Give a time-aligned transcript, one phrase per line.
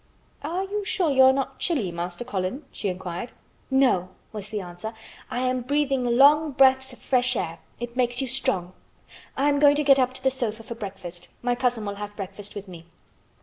[0.41, 3.33] "Are you sure you are not chilly, Master Colin?" she inquired.
[3.69, 4.95] "No," was the answer.
[5.29, 7.59] "I am breathing long breaths of fresh air.
[7.79, 8.73] It makes you strong.
[9.37, 11.27] I am going to get up to the sofa for breakfast.
[11.43, 12.87] My cousin will have breakfast with me."